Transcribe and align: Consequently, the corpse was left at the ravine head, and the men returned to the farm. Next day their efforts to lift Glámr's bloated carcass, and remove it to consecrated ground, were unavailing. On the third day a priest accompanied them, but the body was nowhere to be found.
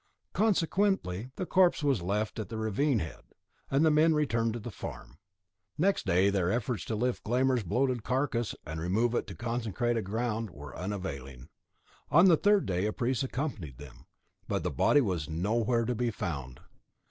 Consequently, 0.33 1.29
the 1.35 1.45
corpse 1.45 1.83
was 1.83 2.01
left 2.01 2.39
at 2.39 2.49
the 2.49 2.57
ravine 2.57 2.97
head, 2.97 3.21
and 3.69 3.85
the 3.85 3.91
men 3.91 4.15
returned 4.15 4.51
to 4.53 4.59
the 4.59 4.71
farm. 4.71 5.19
Next 5.77 6.07
day 6.07 6.31
their 6.31 6.51
efforts 6.51 6.83
to 6.85 6.95
lift 6.95 7.23
Glámr's 7.23 7.61
bloated 7.61 8.01
carcass, 8.03 8.55
and 8.65 8.81
remove 8.81 9.13
it 9.13 9.27
to 9.27 9.35
consecrated 9.35 10.05
ground, 10.05 10.49
were 10.49 10.75
unavailing. 10.75 11.49
On 12.09 12.25
the 12.25 12.35
third 12.35 12.65
day 12.65 12.87
a 12.87 12.93
priest 12.93 13.21
accompanied 13.21 13.77
them, 13.77 14.07
but 14.47 14.63
the 14.63 14.71
body 14.71 15.01
was 15.01 15.29
nowhere 15.29 15.85
to 15.85 15.93
be 15.93 16.09
found. 16.09 16.61